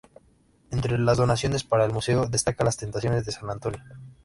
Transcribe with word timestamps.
Entre 0.71 0.97
las 0.97 1.19
donaciones 1.19 1.63
para 1.63 1.85
el 1.85 1.91
Museo 1.93 2.25
destaca 2.25 2.63
"Las 2.63 2.75
tentaciones 2.75 3.23
de 3.23 3.31
san 3.33 3.47
Antonio". 3.51 3.83